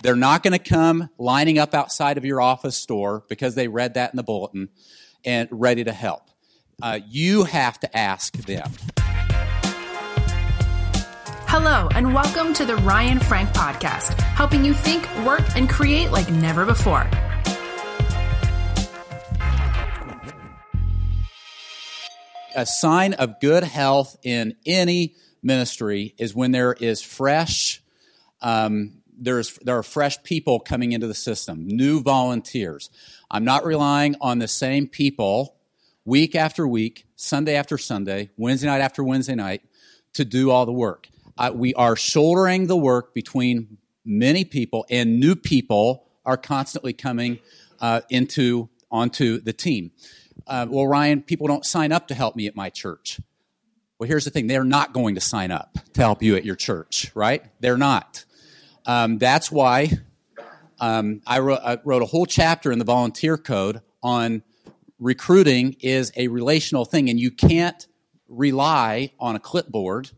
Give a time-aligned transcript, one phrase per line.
[0.00, 3.94] They're not going to come lining up outside of your office door because they read
[3.94, 4.68] that in the bulletin
[5.24, 6.30] and ready to help.
[6.80, 8.70] Uh, you have to ask them.
[11.48, 16.30] Hello, and welcome to the Ryan Frank Podcast, helping you think, work, and create like
[16.30, 17.10] never before.
[22.54, 27.82] A sign of good health in any ministry is when there is fresh,
[28.40, 32.90] um, there's, there are fresh people coming into the system, new volunteers.
[33.30, 35.56] I'm not relying on the same people
[36.04, 39.62] week after week, Sunday after Sunday, Wednesday night after Wednesday night
[40.14, 41.08] to do all the work.
[41.52, 47.38] We are shouldering the work between many people, and new people are constantly coming
[47.80, 49.92] uh, into onto the team.
[50.46, 53.20] Uh, well, Ryan, people don't sign up to help me at my church.
[53.98, 56.56] Well, here's the thing they're not going to sign up to help you at your
[56.56, 57.44] church, right?
[57.60, 58.24] They're not.
[58.88, 59.90] Um, that's why
[60.80, 64.42] um, I, wrote, I, wrote, a whole chapter in the volunteer code on
[64.98, 67.86] recruiting is a relational thing, and you can't
[68.28, 70.10] rely on a clipboard.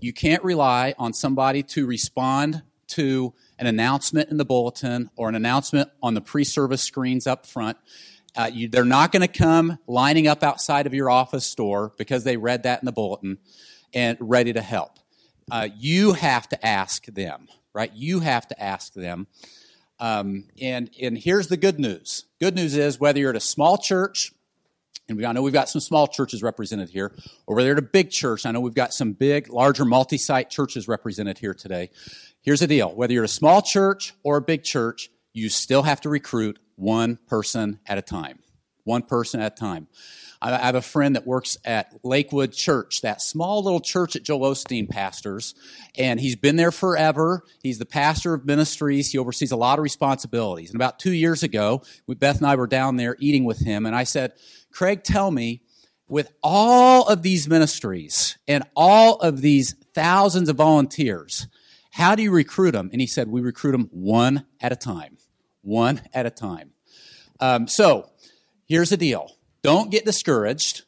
[0.00, 5.36] You can't rely on somebody to respond to an announcement in the bulletin or an
[5.36, 7.76] announcement on the pre service screens up front.
[8.36, 12.24] Uh, you, they're not going to come lining up outside of your office door because
[12.24, 13.38] they read that in the bulletin
[13.94, 14.98] and ready to help.
[15.50, 17.48] Uh, you have to ask them,
[17.78, 17.92] right?
[17.94, 19.28] You have to ask them.
[20.00, 22.24] Um, and, and here's the good news.
[22.40, 24.32] Good news is whether you're at a small church,
[25.08, 27.14] and we, I know we've got some small churches represented here,
[27.46, 30.50] or whether you're at a big church, I know we've got some big, larger multi-site
[30.50, 31.90] churches represented here today.
[32.42, 32.92] Here's the deal.
[32.92, 37.20] Whether you're a small church or a big church, you still have to recruit one
[37.28, 38.40] person at a time.
[38.88, 39.86] One person at a time.
[40.40, 44.52] I have a friend that works at Lakewood Church, that small little church that Joel
[44.52, 45.54] Osteen pastors,
[45.98, 47.42] and he's been there forever.
[47.62, 49.10] He's the pastor of ministries.
[49.10, 50.70] He oversees a lot of responsibilities.
[50.70, 53.94] And about two years ago, Beth and I were down there eating with him, and
[53.94, 54.32] I said,
[54.70, 55.60] Craig, tell me,
[56.08, 61.46] with all of these ministries and all of these thousands of volunteers,
[61.90, 62.88] how do you recruit them?
[62.92, 65.18] And he said, we recruit them one at a time.
[65.60, 66.70] One at a time.
[67.40, 68.08] Um, so
[68.68, 70.84] here's the deal don't get discouraged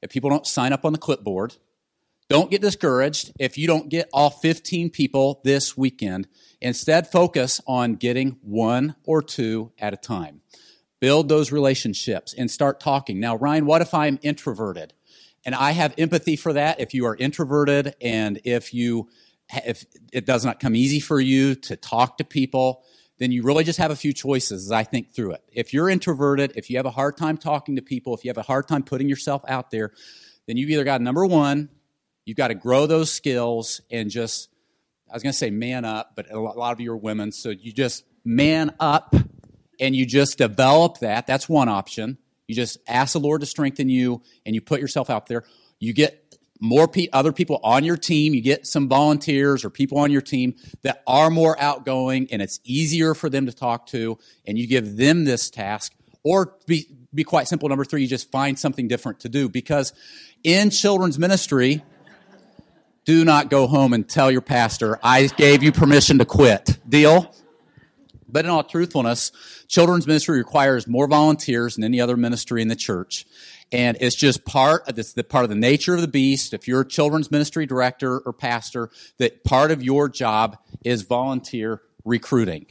[0.00, 1.56] if people don't sign up on the clipboard.
[2.28, 6.28] Don't get discouraged if you don't get all 15 people this weekend.
[6.62, 10.40] Instead, focus on getting one or two at a time.
[10.98, 13.20] Build those relationships and start talking.
[13.20, 14.94] Now, Ryan, what if I'm introverted?
[15.44, 16.80] And I have empathy for that.
[16.80, 19.10] If you are introverted and if you
[19.52, 22.84] if it does not come easy for you to talk to people,
[23.22, 25.44] then you really just have a few choices as I think through it.
[25.52, 28.38] If you're introverted, if you have a hard time talking to people, if you have
[28.38, 29.92] a hard time putting yourself out there,
[30.46, 31.68] then you've either got number one,
[32.24, 34.48] you've got to grow those skills and just,
[35.08, 37.50] I was going to say man up, but a lot of you are women, so
[37.50, 39.14] you just man up
[39.78, 41.26] and you just develop that.
[41.26, 42.18] That's one option.
[42.46, 45.44] You just ask the Lord to strengthen you and you put yourself out there.
[45.78, 46.21] You get
[46.62, 48.34] more pe- other people on your team.
[48.34, 52.60] You get some volunteers or people on your team that are more outgoing and it's
[52.62, 55.92] easier for them to talk to, and you give them this task.
[56.22, 59.48] Or be, be quite simple, number three, you just find something different to do.
[59.48, 59.92] Because
[60.44, 61.82] in children's ministry,
[63.04, 66.78] do not go home and tell your pastor, I gave you permission to quit.
[66.88, 67.34] Deal?
[68.32, 69.30] But in all truthfulness,
[69.68, 73.26] children's ministry requires more volunteers than any other ministry in the church.
[73.70, 76.52] And it's just part of this, the part of the nature of the beast.
[76.52, 81.82] If you're a children's ministry director or pastor, that part of your job is volunteer
[82.04, 82.66] recruiting.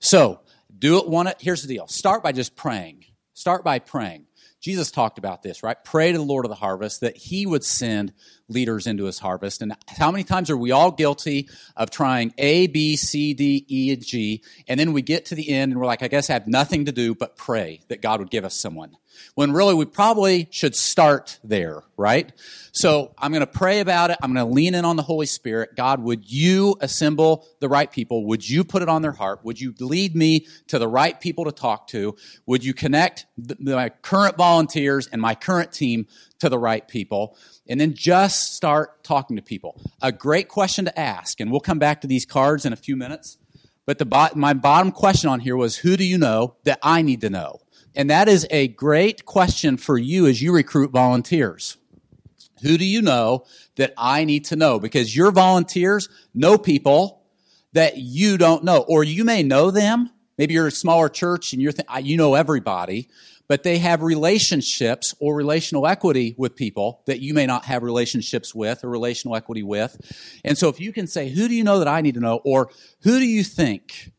[0.00, 0.40] So
[0.78, 1.86] do it one, here's the deal.
[1.86, 3.04] Start by just praying.
[3.34, 4.26] Start by praying.
[4.62, 5.76] Jesus talked about this, right?
[5.84, 8.12] Pray to the Lord of the harvest that he would send
[8.48, 9.60] leaders into his harvest.
[9.60, 13.92] And how many times are we all guilty of trying A, B, C, D, E,
[13.92, 16.34] and G, and then we get to the end and we're like, I guess I
[16.34, 18.96] have nothing to do but pray that God would give us someone
[19.34, 22.32] when really we probably should start there, right?
[22.72, 24.18] So I'm going to pray about it.
[24.22, 25.76] I'm going to lean in on the Holy Spirit.
[25.76, 28.26] God, would you assemble the right people?
[28.26, 29.44] Would you put it on their heart?
[29.44, 32.16] Would you lead me to the right people to talk to?
[32.46, 33.26] Would you connect
[33.58, 36.06] my current volunteers and my current team
[36.40, 37.36] to the right people?
[37.68, 39.80] And then just start talking to people.
[40.02, 42.96] A great question to ask, and we'll come back to these cards in a few
[42.96, 43.38] minutes.
[43.84, 47.20] But the, my bottom question on here was, who do you know that I need
[47.22, 47.61] to know?
[47.94, 51.76] And that is a great question for you as you recruit volunteers.
[52.62, 53.44] Who do you know
[53.76, 54.78] that I need to know?
[54.78, 57.22] Because your volunteers know people
[57.72, 60.10] that you don't know, or you may know them.
[60.38, 63.08] Maybe you're a smaller church and you're th- you know everybody,
[63.48, 68.54] but they have relationships or relational equity with people that you may not have relationships
[68.54, 70.00] with or relational equity with.
[70.44, 72.40] And so if you can say, who do you know that I need to know?
[72.44, 72.70] Or
[73.02, 74.12] who do you think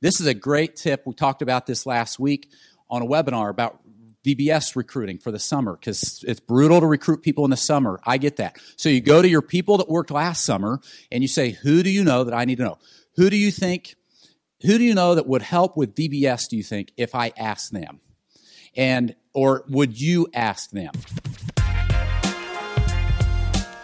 [0.00, 1.02] This is a great tip.
[1.06, 2.50] We talked about this last week
[2.90, 3.80] on a webinar about
[4.24, 8.00] VBS recruiting for the summer because it's brutal to recruit people in the summer.
[8.04, 8.58] I get that.
[8.76, 10.80] So you go to your people that worked last summer
[11.10, 12.78] and you say, who do you know that I need to know?
[13.16, 13.94] Who do you think,
[14.62, 17.70] who do you know that would help with VBS, do you think, if I ask
[17.70, 18.00] them?
[18.76, 20.92] And, or would you ask them?